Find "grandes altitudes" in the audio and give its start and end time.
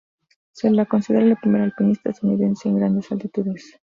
2.77-3.75